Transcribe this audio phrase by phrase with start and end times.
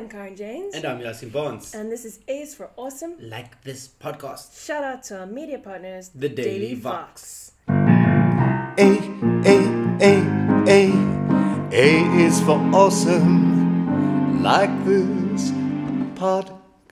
[0.00, 0.74] am Karen James.
[0.74, 1.74] And I'm Yaaseen Bonds.
[1.74, 3.16] And this is A's for Awesome.
[3.20, 4.64] Like this podcast.
[4.66, 7.52] Shout out to our media partners, The Daily Vox.
[7.68, 7.78] A,
[8.78, 8.88] A,
[10.00, 10.22] A,
[10.66, 10.92] A,
[11.72, 14.42] A is for awesome.
[14.42, 15.50] Like this
[16.16, 16.90] podcast.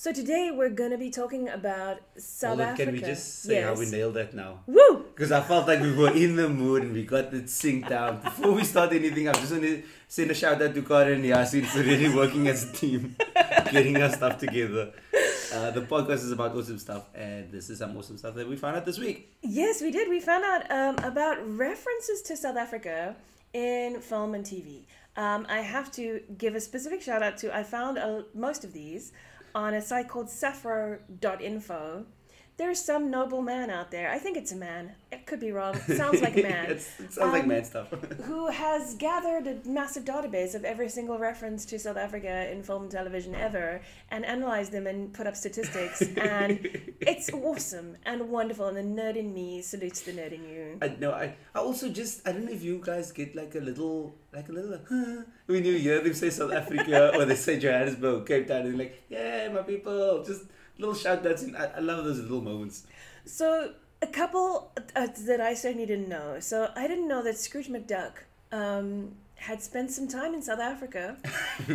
[0.00, 2.84] So today we're going to be talking about South Hold Africa.
[2.84, 4.60] can we just say how we nailed that now?
[4.68, 5.06] Woo!
[5.12, 8.22] Because I felt like we were in the mood and we got it synced out.
[8.22, 11.24] Before we start anything, I'm just want to send a shout out to Karen and
[11.24, 13.16] Yaaseen for really working as a team,
[13.72, 14.92] getting our stuff together.
[15.52, 18.54] Uh, the podcast is about awesome stuff, and this is some awesome stuff that we
[18.54, 19.36] found out this week.
[19.42, 20.08] Yes, we did.
[20.08, 23.16] We found out um, about references to South Africa
[23.52, 24.84] in film and TV.
[25.16, 28.72] Um, I have to give a specific shout out to, I found uh, most of
[28.72, 29.12] these
[29.58, 32.06] on a site called sappho.info.
[32.58, 34.10] There's some noble man out there.
[34.10, 34.90] I think it's a man.
[35.12, 35.76] It could be wrong.
[36.02, 36.72] Sounds like a man.
[36.72, 37.88] It sounds like Um, man stuff.
[38.24, 42.82] who has gathered a massive database of every single reference to South Africa in film
[42.82, 46.02] and television ever and analyzed them and put up statistics.
[46.16, 46.68] and
[47.00, 48.66] it's awesome and wonderful.
[48.66, 50.78] And the nerd in me salutes the nerd in you.
[50.82, 51.12] I know.
[51.12, 54.48] I, I also just I don't know if you guys get like a little like
[54.48, 58.26] a little like, huh, when you hear them say South Africa or they say Johannesburg,
[58.26, 60.42] Cape Town, and like, yeah, my people, just
[60.78, 61.42] little shout outs.
[61.42, 62.84] And I, I love those little moments.
[63.24, 66.40] So, a couple uh, that I certainly didn't know.
[66.40, 68.12] So, I didn't know that Scrooge McDuck
[68.52, 71.16] um, had spent some time in South Africa.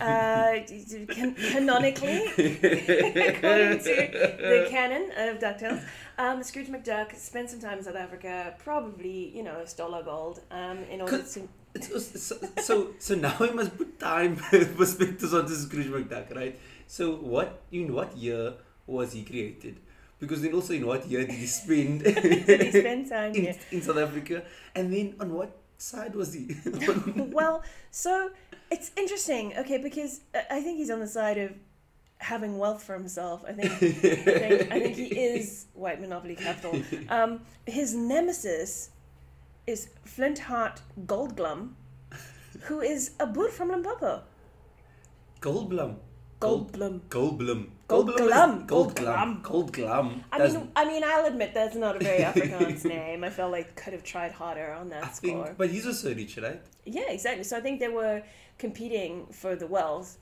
[0.00, 4.08] uh, can- canonically, according to
[4.40, 5.82] the canon of DuckTales,
[6.18, 10.40] um, Scrooge McDuck spent some time in South Africa, probably, you know, stole our gold
[10.50, 11.48] um, in order to.
[11.80, 14.36] So, so so now we must put time
[14.76, 16.58] perspectives onto Scrooge McDuck, right?
[16.86, 18.54] So what in what year
[18.86, 19.80] was he created?
[20.18, 23.82] Because then also in what year did he spend Did he spend time in, in
[23.82, 24.44] South Africa?
[24.74, 26.56] And then on what side was he?
[27.16, 28.30] well, so
[28.70, 31.52] it's interesting, okay, because uh, I think he's on the side of
[32.18, 33.44] having wealth for himself.
[33.46, 36.80] I think, I think, I think he is white monopoly capital.
[37.08, 38.90] Um, his nemesis
[39.66, 41.72] is Flintheart Goldglum,
[42.62, 44.22] who is a boer from Limpopo.
[45.40, 45.96] Goldblum.
[46.40, 47.00] Goldblum.
[47.08, 47.66] Goldblum.
[47.88, 48.66] Goldglum.
[48.66, 49.42] Goldglum.
[49.42, 50.24] Goldglum.
[50.32, 53.24] I mean, I mean, I'll admit that's not a very Afrikaans name.
[53.24, 55.44] I felt like could have tried harder on that I score.
[55.46, 56.60] think, but he's also rich, right?
[56.84, 57.44] Yeah, exactly.
[57.44, 58.22] So I think they were
[58.58, 60.18] competing for the wealth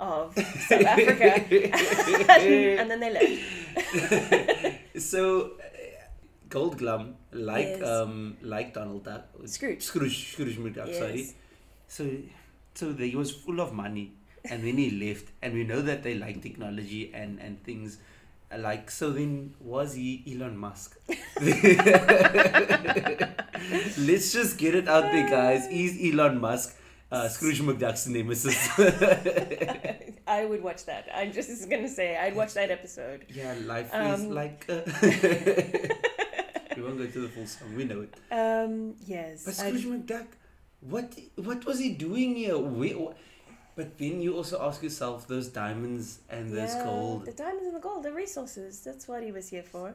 [0.00, 0.34] of
[0.68, 1.44] South Africa,
[2.80, 5.00] and then they left.
[5.02, 5.66] So, uh,
[6.48, 7.82] Goldglum, like Yes.
[7.82, 9.82] um, like Donald Duck, Scrooge.
[9.82, 10.94] Scrooge, Scrooge McDuck.
[10.94, 11.28] Sorry.
[11.88, 12.08] So,
[12.74, 14.12] so he was full of money,
[14.50, 17.98] and then he left, and we know that they like technology and and things.
[18.56, 20.96] Like so, then was he Elon Musk?
[23.98, 25.66] Let's just get it out there, guys.
[25.66, 26.76] Is Elon Musk
[27.10, 28.56] uh, Scrooge McDuck's nemesis?
[30.28, 31.08] I would watch that.
[31.14, 33.26] I'm just gonna say I'd watch that episode.
[33.28, 34.64] Yeah, life is Um, like.
[34.68, 34.82] Uh,
[36.76, 37.74] we won't go to the full song.
[37.76, 38.14] We know it.
[38.30, 39.44] Um, yes.
[39.44, 40.26] But Scrooge McDuck,
[40.80, 42.58] what what was he doing here?
[42.58, 43.14] Where, wh-
[43.76, 47.26] but then you also ask yourself those diamonds and those yeah, gold.
[47.26, 48.80] The diamonds and the gold, the resources.
[48.80, 49.94] That's what he was here for.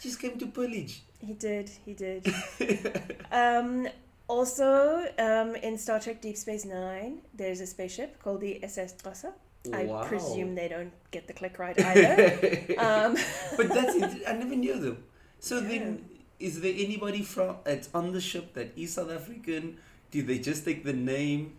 [0.00, 1.02] He just came to pillage.
[1.18, 1.70] He did.
[1.86, 2.22] He did.
[3.32, 3.88] um,
[4.28, 9.32] also, um, in Star Trek Deep Space Nine, there's a spaceship called the SS Xhosa.
[9.72, 10.02] I Wow.
[10.02, 12.76] presume they don't get the click right either.
[12.78, 13.16] um,
[13.56, 14.22] But that's it.
[14.28, 15.02] I never knew them.
[15.40, 15.68] So Yeah.
[15.68, 16.04] then,
[16.38, 19.78] is there anybody from that's on the ship that is South African?
[20.10, 21.56] Did they just take the name?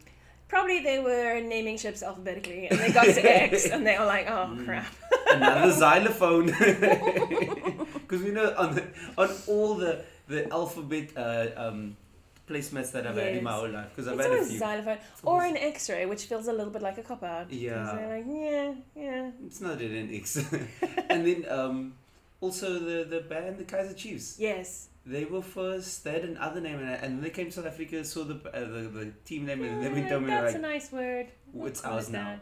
[0.55, 4.27] Probably they were naming ships alphabetically and they got to X and they were like,
[4.35, 4.65] oh Mm.
[4.65, 4.91] crap.
[5.37, 6.47] Another xylophone.
[8.05, 8.83] Because we know on the,
[9.17, 9.93] on all the
[10.27, 11.79] the alphabet uh, um,
[12.49, 13.89] placemats that I've had in my whole life.
[13.89, 14.59] Because I've It's had a few.
[14.59, 17.51] xylophone or an X ray, which feels a little bit like a cop out.
[17.51, 17.91] Yeah.
[17.91, 19.31] Like, yeah, yeah.
[19.47, 20.37] It's not an X.
[21.09, 21.93] and then um,
[22.41, 24.37] also the the band, the Kaiser Chiefs.
[24.39, 24.87] Yes.
[25.05, 26.03] They were first.
[26.03, 28.59] They had another name, and, and then they came to South Africa, saw the uh,
[28.59, 31.27] the, the team name, and then they told me that's like, a nice word.
[31.53, 32.39] We'll "It's ours it now."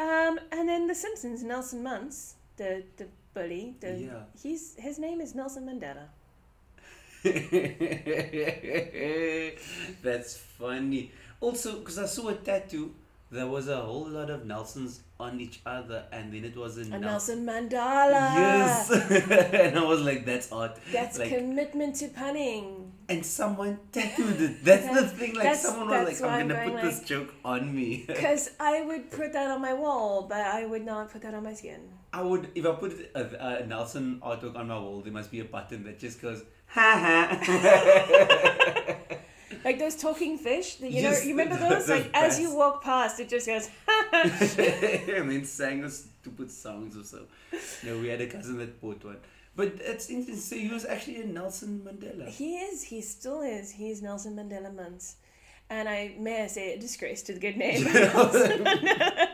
[0.00, 3.76] um, and then The Simpsons, Nelson Muntz, the the bully.
[3.80, 4.22] The, Yeah.
[4.42, 6.08] He's his name is Nelson Mandela.
[10.02, 11.12] That's funny.
[11.40, 12.94] Also, because I saw a tattoo,
[13.30, 16.82] there was a whole lot of Nelsons on each other, and then it was a,
[16.82, 18.34] A Nel- Nelson Mandela.
[18.34, 18.90] Yes,
[19.52, 22.92] and I was like, "That's odd." That's like, commitment to punning.
[23.08, 24.64] and someone tattooed it.
[24.64, 25.34] That's the That's- thing.
[25.36, 28.82] Like someone was like, "I'm I'm gonna going put this joke on me." Because I
[28.82, 31.80] would put that on my wall, but I would not put that on my skin.
[32.12, 35.40] I would if I put a, a Nelson artwork on my wall, there must be
[35.40, 38.56] a button that just goes ha ha.
[39.64, 40.76] Like those talking fish.
[40.76, 41.86] The, you Yes, know, you remember those?
[41.86, 43.68] the Like as you walk past, it just goes.
[44.12, 47.20] and then sang us stupid songs or so.
[47.84, 49.18] No, we had a cousin that bought one.
[49.56, 50.36] But it's interesting.
[50.36, 52.28] So he was actually a Nelson Mandela.
[52.28, 52.82] He is.
[52.84, 53.70] He still is.
[53.72, 55.16] He's Nelson Mandela Muntz.
[55.68, 57.86] And I may I say a disgrace to the good name.
[57.86, 59.28] of Nelson Mandela.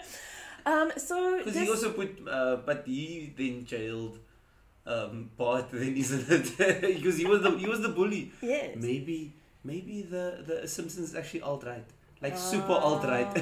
[0.67, 4.19] um, so Because he also put, uh, but he then jailed
[4.87, 5.71] um, Bart.
[5.71, 6.59] Then isn't it?
[6.97, 8.33] Because he was the he was the bully.
[8.43, 8.77] yes.
[8.77, 9.35] Maybe
[9.73, 11.87] maybe the the Simpsons is actually alt right,
[12.25, 12.87] like super Ah.
[12.89, 13.33] alt right.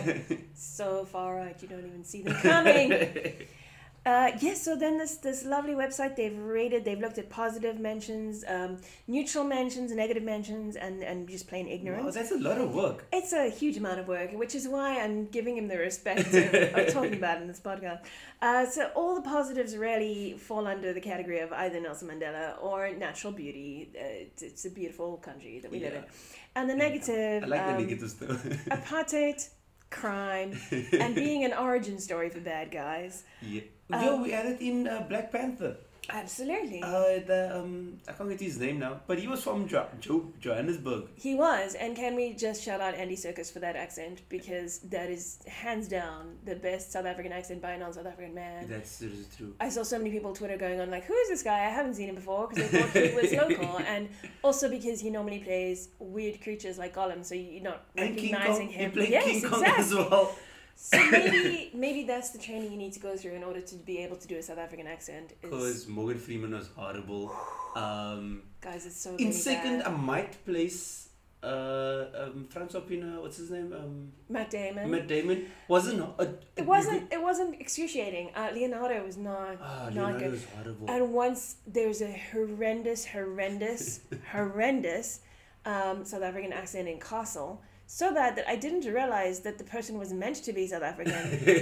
[0.79, 2.88] so far right you don't even see them coming.
[4.06, 8.45] Uh, yes, so then this this lovely website they've rated, they've looked at positive mentions,
[8.47, 12.15] um, neutral mentions, negative mentions, and and just plain wow, ignorance.
[12.15, 13.06] that's a lot of work.
[13.12, 16.93] It's a huge amount of work, which is why I'm giving him the respect of,
[16.93, 18.05] talking about in this podcast.
[18.43, 22.93] Uh, so all the positives really fall under the category of either Nelson Mandela or
[22.93, 23.91] natural beauty.
[23.95, 26.05] Uh, it's, it's a beautiful country that we live in.
[26.56, 28.27] And the negative, I like the um, negatives though.
[28.77, 29.49] apartheid,
[29.89, 30.61] crime,
[30.93, 33.25] and being an origin story for bad guys.
[33.41, 33.62] yeah.
[33.92, 35.76] Um, Yo, we had it in uh, Black Panther.
[36.10, 36.82] Absolutely.
[36.82, 40.31] Uh, the um, I can't get his name now, but he was from jo- jo-
[40.38, 41.04] Johannesburg.
[41.14, 45.08] He was, and can we just shout out Andy Serkis for that accent because that
[45.08, 48.69] is hands down the best South African accent by a non-South African man.
[48.69, 49.54] That's seriously true.
[49.60, 51.64] I saw so many people on Twitter going on like, "Who is this guy?
[51.64, 54.10] I haven't seen him before," because they thought he was local, and
[54.42, 58.75] also because he normally plays weird creatures like Gollum, so you're not And recognizing Kong,
[58.76, 58.90] he him.
[58.92, 59.84] played yes, King Kong exactly.
[59.84, 60.36] as well.
[60.76, 63.99] So maybe maybe that's the training you need to go through in order to be
[63.99, 65.32] able to do a South African accent.
[65.32, 67.32] Is Because Morgan Freeman was horrible.
[67.76, 69.87] Um, guys, it's so in second, bad.
[69.88, 71.09] I might place
[71.43, 73.21] uh, um, Francois Pienaar.
[73.23, 73.73] What's his name?
[73.73, 74.91] Um, Matt Damon.
[74.91, 76.00] Matt Damon wasn't.
[76.19, 77.12] A, it wasn't.
[77.12, 78.31] It wasn't excruciating.
[78.35, 80.31] Uh, Leonardo was not Ah, not Leonardo good.
[80.32, 80.91] was horrible.
[80.91, 84.00] And once there's a horrendous, horrendous,
[84.32, 85.20] horrendous
[85.65, 87.62] um, South African accent in Castle,
[88.00, 91.14] so bad that I didn't realize that the person was meant to be South African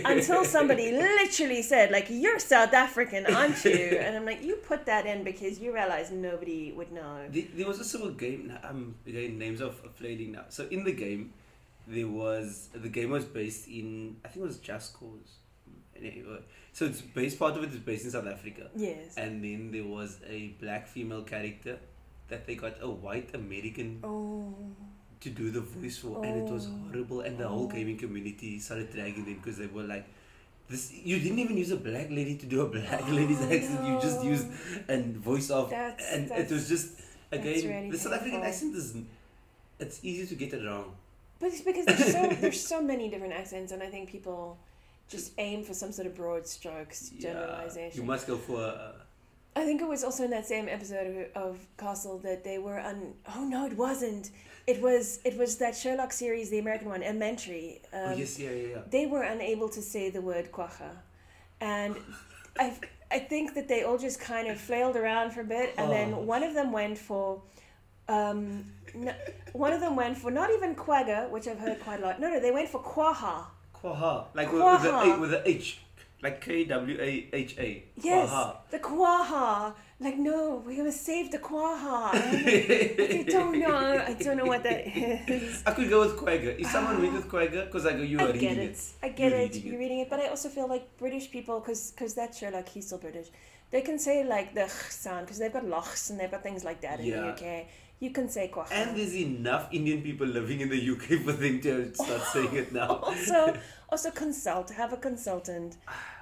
[0.15, 4.81] until somebody literally said, like, "You're South African, aren't you?" And I'm like, "You put
[4.93, 8.43] that in because you realize nobody would know." The- There was also a game.
[8.69, 10.45] I'm again names of fading now.
[10.57, 11.23] So in the game,
[11.97, 13.89] there was the game was based in
[14.25, 15.31] I think it was Just Cause.
[15.97, 16.41] Anyway,
[16.73, 19.15] so it's based part of it is based in South Africa, Yes.
[19.25, 21.75] and then there was a black female character
[22.31, 24.55] that they got a white American Oh.
[25.23, 26.77] To do the voice for, and it was Oh.
[26.89, 27.21] horrible.
[27.23, 27.75] And the whole Oh.
[27.77, 30.07] gaming community started dragging them because they were like.
[30.69, 33.85] This, you didn't even use a black lady to do a black lady's Oh, accent.
[33.87, 34.47] You just used
[34.89, 34.97] a
[35.31, 36.89] voice of, That's- and it was just
[37.31, 38.95] again really the South African accent is
[39.79, 40.95] it's easy to get it wrong.
[41.41, 44.57] But it's because there's so there's so many different accents, and I think people
[45.11, 48.01] just aim for some sort of broad strokes generalization.
[48.01, 48.93] you must go for uh,
[49.55, 52.81] I think it was also in that same episode of, of Castle that they were
[52.81, 53.15] on.
[53.37, 54.31] Oh no, it wasn't.
[54.67, 57.81] It was it was that Sherlock series, the American one, Elementary.
[57.93, 58.79] Um, oh yes yeah yeah yeah.
[58.91, 60.91] They were unable to say the word quacha,
[61.61, 61.97] and
[62.59, 62.79] I
[63.11, 65.93] I think that they all just kind of flailed around for a bit, and Oh.
[65.93, 67.43] then one of them went for.
[68.09, 68.65] Um,
[68.95, 69.13] no,
[69.53, 72.21] one of them went for not even quagga, which I've heard quite a lot.
[72.21, 73.45] No, no, they went for quaha.
[73.83, 75.21] Quaha like with, with the Quaha.
[75.21, 75.81] With the H
[76.23, 77.85] like K W A H A.
[77.97, 78.57] Yes, Quaha.
[78.71, 79.75] the quaha.
[80.01, 82.11] Like, no, we're gonna save the quaha.
[82.13, 84.05] I don't know.
[84.07, 85.63] I don't know what that is.
[85.67, 86.59] I could go with Quagga.
[86.61, 88.71] If someone read with Quagga, because I go, you are I reading get it.
[88.71, 88.81] it.
[89.03, 89.43] I get You're it.
[89.53, 92.69] reading You're reading it, but I also feel like British people, because because that Sherlock,
[92.69, 93.29] he's still British.
[93.71, 96.63] They can say like the ch sound because they've got lochs and they've got things
[96.65, 97.21] like that in Yeah.
[97.21, 97.67] the UK.
[98.01, 98.67] You can say quaha.
[98.73, 102.73] And there's enough Indian people living in the UK for them to start saying it
[102.73, 102.89] now.
[103.11, 103.55] also
[103.93, 105.77] also consult have a consultant.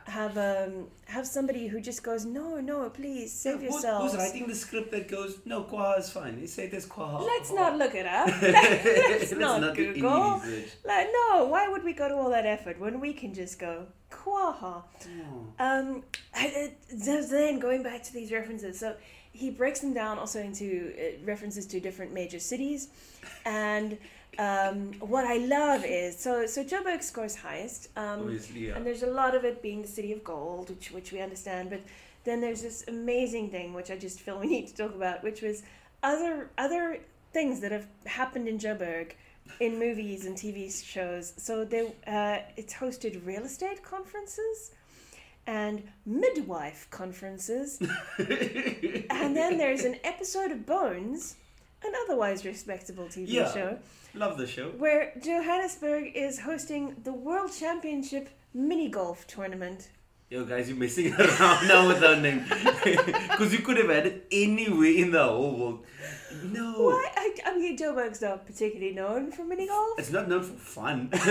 [0.07, 0.73] Have um
[1.07, 4.91] have somebody who just goes no no please save Who- yourselves Who's writing the script
[4.95, 6.41] that goes, no, Quaha is fine.
[6.41, 7.21] They say there's Quaha.
[7.33, 8.29] let's not look it up.
[8.43, 10.43] Let's not do any google.
[10.93, 13.87] Like no why would we go to all that effort when we can just go
[14.11, 14.83] quaha
[15.23, 15.65] Oh.
[15.69, 16.03] um
[16.35, 16.75] I- I-
[17.37, 18.97] then going back to these references so
[19.33, 22.89] he breaks them down also into uh, references to different major cities.
[23.45, 23.97] And
[24.39, 28.77] um, what I love is so so Joburg scores highest um, Obviously, yeah.
[28.77, 31.71] and there's a lot of it being the city of gold, which which we understand.
[31.71, 31.83] But
[32.25, 35.43] then there's this amazing thing which I just feel we need to talk about, which
[35.43, 35.63] was
[36.03, 37.01] other other
[37.33, 39.13] things that have happened in Joburg
[39.59, 41.33] in movies and TV shows.
[41.37, 44.73] So they uh, it's hosted real estate conferences
[45.47, 47.81] and midwife conferences,
[48.19, 51.37] and then there's an episode of Bones,
[51.85, 53.53] an otherwise respectable TV Yeah.
[53.53, 53.79] show
[54.15, 54.69] Love the show.
[54.71, 59.91] where Johannesburg is hosting the World Championship mini golf tournament.
[60.29, 62.45] Yo, guys, you're messing around now with our name.
[63.31, 65.85] Because you could have had it anywhere in the whole world.
[66.45, 66.73] No.
[66.85, 67.13] What?
[67.17, 69.99] I, I mean, Joburg's not particularly known for mini golf.
[69.99, 71.09] It's not known for fun.
[71.13, 71.27] like,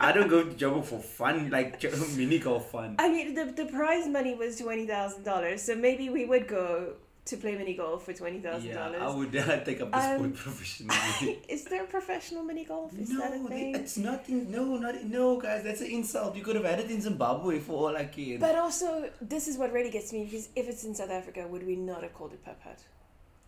[0.00, 1.82] I don't go to Joburg for fun, like
[2.16, 2.96] mini golf fun.
[2.98, 6.94] I mean, the, the prize money was twenty thousand dollars, so maybe we would go
[7.30, 10.32] to play mini golf for twenty thousand Yeah, I would uh, take up sport Um,
[10.32, 11.42] professionally.
[11.54, 12.92] Is there professional mini golf?
[12.98, 13.74] Is that a no, thing?
[13.74, 14.28] it's not.
[14.28, 15.62] In, no, not no, guys.
[15.64, 16.36] That's an insult.
[16.36, 18.38] You could have had it in Zimbabwe for all I care.
[18.38, 18.88] But also,
[19.34, 22.02] this is what really gets me because if it's in South Africa, would we not
[22.02, 22.78] have called it putt putt?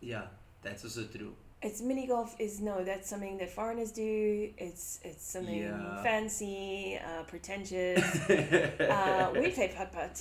[0.01, 0.23] yeah,
[0.62, 1.35] that's also true.
[1.65, 4.51] It's mini golf is no, that's something that foreigners do.
[4.59, 6.03] It's it's something Yeah.
[6.03, 8.03] fancy, uh, pretentious.
[8.31, 10.15] uh, we play putt putt.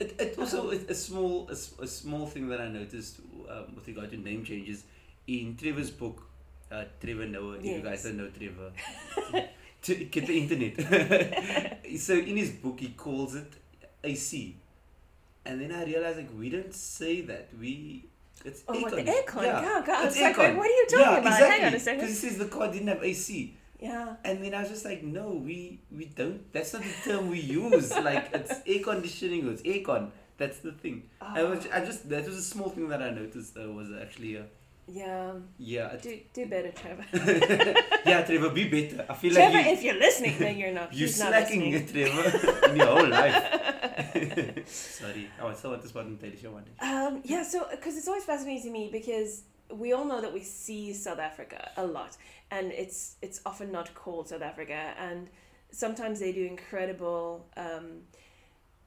[0.00, 3.86] It, it also a, a small a, a small thing that I noticed um, with
[3.86, 4.84] regard to name changes
[5.26, 6.22] in Trevor's book.
[6.70, 7.58] Uh, Trevor Noah.
[7.58, 8.72] If you guys don't know Trevor,
[9.82, 11.86] to get the internet.
[11.98, 13.52] so in his book, he calls it
[14.02, 14.56] AC,
[15.44, 17.50] and then I realized like we don't say that.
[17.60, 18.06] We
[18.44, 19.24] it's Oh, what, the aircon.
[19.26, 19.62] aircon?
[19.62, 21.32] Yeah, God, it's was like, what are you talking yeah, about?
[21.32, 21.58] Exactly.
[21.58, 22.00] Hang on a second.
[22.00, 23.54] Because he says the car didn't have AC.
[23.80, 24.16] Yeah.
[24.24, 26.52] And then I was just like, no, we we don't.
[26.52, 27.90] That's not the term we use.
[27.90, 29.48] like it's air conditioning.
[29.48, 30.10] It's aircon.
[30.36, 31.10] That's the thing.
[31.20, 31.66] I Oh, was.
[31.72, 33.54] I just that was a small thing that I noticed.
[33.54, 34.46] Though was actually a
[34.86, 35.32] yeah.
[35.58, 35.96] yeah.
[35.96, 37.04] Do do better, Trevor.
[38.06, 39.06] yeah, Trevor, be better.
[39.08, 40.92] I feel Trevor, like you, if you're listening, then you're not.
[40.94, 44.68] you're not slacking it, Trevor, in your whole life.
[44.68, 46.86] Sorry, I was still want to spot and tell you one day.
[46.86, 50.42] Um, yeah, so because it's always fascinating to me because we all know that we
[50.42, 52.16] see South Africa a lot,
[52.50, 55.28] and it's it's often not called South Africa, and
[55.70, 57.46] sometimes they do incredible.
[57.56, 58.02] Um,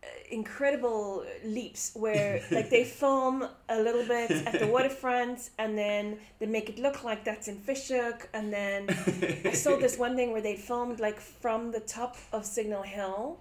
[0.03, 6.19] uh, incredible leaps where like they film a little bit at the waterfront and then
[6.37, 8.87] they make it look like that's in Fish Hoek and then
[9.43, 13.39] I saw this one thing where they filmed like from the top of Signal Hill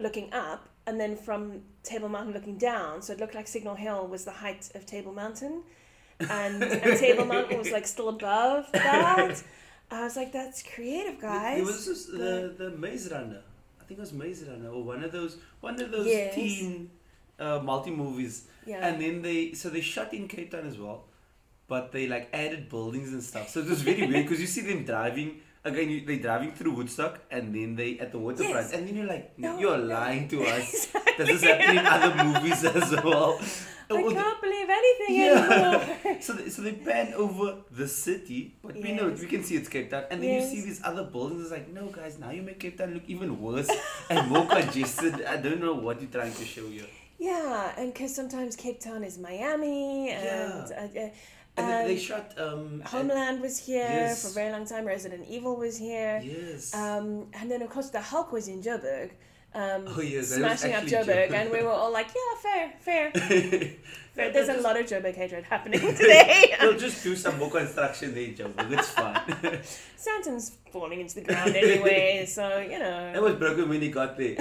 [0.00, 3.00] looking up and then from Table Mountain looking down.
[3.00, 5.62] So it looked like Signal Hill was the height of Table Mountain
[6.20, 9.42] and, and Table Mountain was like still above that.
[9.90, 11.60] I was like, that's creative, guys.
[11.60, 13.42] It was just the the Maze Runner.
[13.80, 16.34] I think it was Maze Runner or one of those one of those Yes.
[16.34, 16.90] teen
[17.38, 18.46] uh, multi movies.
[18.66, 18.86] yeah.
[18.86, 21.04] And then they so they shot in Cape Town as well,
[21.68, 23.50] but they like added buildings and stuff.
[23.50, 25.90] So it was very weird because you see them driving again.
[25.90, 28.72] You, they driving through Woodstock, and then they at the waterfront, Yes.
[28.72, 29.84] and then you're like, No, you're no.
[29.84, 30.68] lying to us.
[30.74, 31.12] Exactly.
[31.18, 33.38] Does this happen in other movies as well?
[33.90, 35.44] I can't believe anything Yeah.
[35.44, 36.16] anymore.
[36.26, 39.20] so they, so they pan over the city, but we know Yes.
[39.20, 40.52] we can see it's Cape Town, and then Yes.
[40.54, 41.42] you see these other buildings.
[41.42, 43.68] It's like, no, guys, now you make Cape Town look even worse
[44.08, 45.22] and more congested.
[45.26, 46.84] I don't know what you're trying to show you.
[47.18, 50.78] Yeah, and because sometimes Cape Town is Miami, and Yeah.
[50.80, 51.10] uh, uh,
[51.56, 54.22] And then they um, shot um, Homeland was here Yes.
[54.22, 54.84] for a very long time.
[54.84, 56.74] Resident Evil was here, Yes.
[56.74, 59.10] um, and then of course the Hulk was in Joburg,
[59.54, 61.32] um, Oh, yes, smashing up Joburg, Joburg.
[61.32, 63.10] and we were all like, "Yeah, fair, fair."
[64.14, 64.32] fair.
[64.32, 66.56] There's that a lot of Joburg hatred happening today.
[66.60, 68.72] They'll just do some more construction there, Joburg.
[68.72, 69.60] It's fine.
[69.96, 73.22] Sandton's falling into the ground anyway, so you that know.
[73.22, 74.34] was broken when he got there.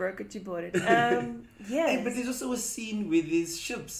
[0.00, 0.76] Broke it, you bought it.
[0.94, 1.88] Um, yeah.
[1.90, 3.96] Hey, but there's also a scene with these ships.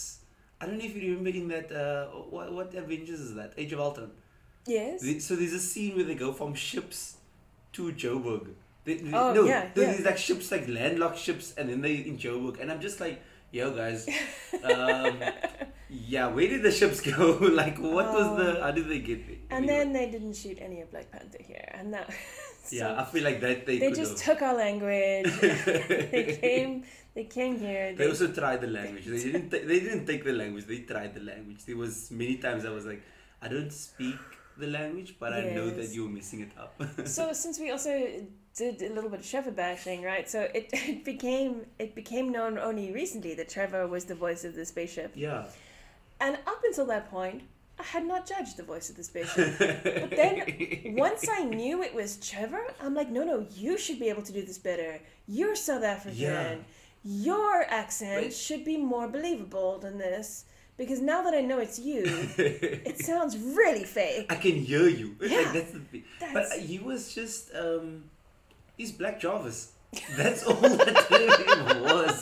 [0.60, 1.68] I don't know if you remember in that.
[1.82, 3.50] Uh, what, what Avengers is that?
[3.62, 4.10] Age of Ultron.
[4.66, 5.00] yes.
[5.06, 7.00] The- So there's a scene where they go from ships
[7.76, 8.44] to Joburg.
[8.84, 9.96] They, they- Oh, no, yeah, there's yeah.
[9.96, 13.16] these like ships, like landlocked ships, and then they in Joburg, and I'm just like,
[13.58, 14.00] yo guys,
[14.70, 15.14] um,
[16.12, 17.24] yeah, where did the ships go?
[17.62, 18.48] like, what was the?
[18.64, 19.36] How did they get there?
[19.50, 19.72] And Anyway.
[19.78, 22.08] then they didn't shoot any of Black Panther here, and that.
[22.70, 24.38] So yeah, I feel like that they, they just have.
[24.38, 25.26] took our language.
[25.40, 26.84] they came.
[27.16, 27.96] They came here.
[27.96, 29.06] They also tried the language.
[29.06, 29.50] They didn't.
[29.50, 30.66] ta- they didn't take the language.
[30.66, 31.64] They tried the language.
[31.64, 33.02] There was many times I was like,
[33.42, 34.20] I don't speak
[34.56, 36.80] the language, but I know that you're messing it up.
[37.08, 37.92] so since we also
[38.56, 40.30] did a little bit of Trevor bashing, right?
[40.30, 44.54] So it, it became it became known only recently that Trevor was the voice of
[44.54, 45.46] the spaceship, yeah.
[46.20, 47.42] and up until that point,
[47.80, 49.58] I had not judged the voice of the spaceship.
[49.58, 54.08] But then once I knew it was Trevor, I'm like, no, no, you should be
[54.10, 55.00] able to do this better.
[55.26, 56.18] You're South African.
[56.20, 56.54] Yeah.
[57.02, 60.44] Your accent But- should be more believable than this.
[60.76, 62.02] Because now that I know it's you,
[62.38, 64.26] it sounds really fake.
[64.30, 65.14] I can hear you.
[65.20, 65.38] Yeah.
[65.40, 66.04] Like, that's the thing.
[66.20, 68.04] But That's- uh, he was just um,
[68.78, 69.72] he's Black Jarvis.
[70.16, 70.96] That's all that
[71.82, 72.14] was.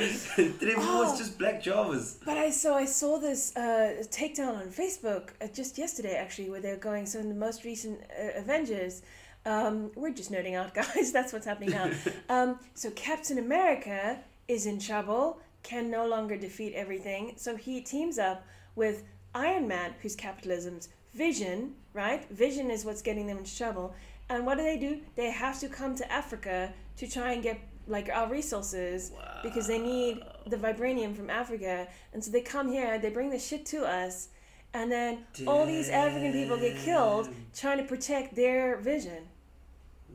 [0.34, 1.02] Trevor Oh.
[1.02, 2.18] was just Black Jarvis.
[2.24, 6.60] But I so I saw this uh, takedown on Facebook uh, just yesterday actually, where
[6.60, 7.06] they're going.
[7.06, 9.02] So in the most recent uh, Avengers,
[9.46, 11.12] um, we're just nerding out, guys.
[11.12, 11.90] That's what's happening now.
[12.28, 17.34] um, so Captain America is in trouble, can no longer defeat everything.
[17.36, 18.44] So he teams up
[18.76, 19.04] with
[19.34, 22.28] Iron Man, who's capitalism's vision, right?
[22.30, 23.94] Vision is what's getting them into trouble.
[24.28, 25.00] And what do they do?
[25.16, 27.58] They have to come to Africa to try and get
[27.90, 31.88] like our resources because they need the vibranium from Africa.
[32.12, 34.28] And so they come here, they bring the shit to us,
[34.72, 39.24] and then all these African people get killed trying to protect their vision.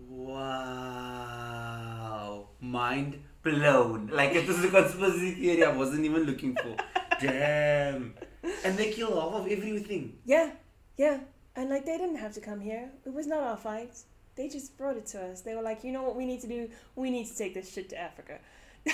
[0.10, 0.86] Wow.
[2.62, 4.08] Mind blown.
[4.08, 6.75] Like it was a conspiracy theory I wasn't even looking for.
[7.22, 8.13] Damn.
[8.63, 10.17] And they kill off of everything.
[10.25, 10.51] Yeah,
[10.98, 11.20] yeah.
[11.55, 12.91] And like they didn't have to come here.
[13.05, 14.03] It was not our fight.
[14.36, 15.42] They just brought it to us.
[15.42, 16.70] They were like, you know what we need to do?
[16.96, 18.39] We need to take this shit to Africa.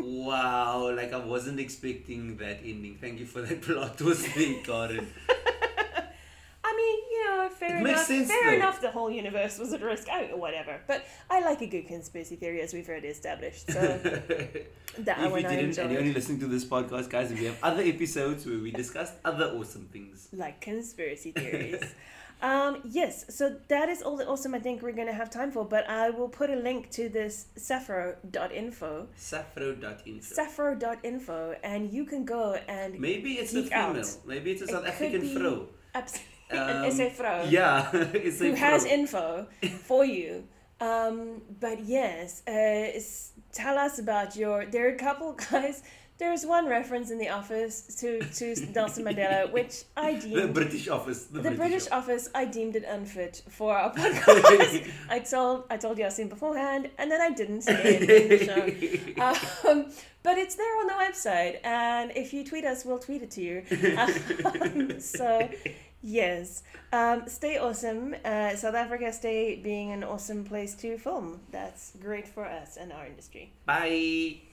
[0.00, 2.98] Wow, like I wasn't expecting that ending.
[3.00, 4.26] Thank you for that plot twist
[4.64, 5.06] Karen.
[6.64, 8.06] I mean, you know, fair It enough.
[8.06, 8.56] sense, fair though.
[8.56, 8.80] enough.
[8.80, 10.08] The whole universe was at risk.
[10.08, 10.80] I don't whatever.
[10.86, 13.70] But I like a good conspiracy theory, as we've already established.
[13.70, 13.80] So
[14.98, 17.58] that if one you didn't and you're only listening to this podcast, guys, we have
[17.62, 20.28] other episodes where we discuss other awesome things.
[20.32, 21.82] like conspiracy theories.
[22.42, 25.50] um, yes, so that is all the awesome I think we're going to have time
[25.50, 30.20] for, but I will put a link to this sappho.info, Sappho.info.
[30.34, 33.78] sappho.info, and you can go and Maybe it's a female.
[33.96, 34.16] out.
[34.26, 35.66] Maybe it's a It South African be fro.
[35.94, 39.46] absolutely Um, an essay fro Yeah, it's who has info
[39.84, 40.44] for you.
[40.80, 42.98] Um, but yes, uh,
[43.52, 44.66] tell us about your.
[44.66, 45.82] There are a couple guys.
[46.18, 50.34] There's one reference in the office to to Nelson Mandela, which I deemed.
[50.36, 51.26] The British office.
[51.26, 52.26] The, the British office.
[52.26, 54.90] office, I deemed it unfit for our podcast.
[55.08, 59.68] I told I told Yaaseen beforehand, and then I didn't say it in the show.
[59.68, 59.92] Um,
[60.24, 63.40] but it's there on the website, and if you tweet us, we'll tweet it to
[63.40, 63.62] you.
[63.96, 65.48] Um, so,
[66.02, 66.62] yes,
[66.92, 68.14] um, stay awesome.
[68.24, 71.40] Uh, South Africa, stay being an awesome place to film.
[71.50, 73.52] That's great for us and our industry.
[73.66, 74.47] Bye.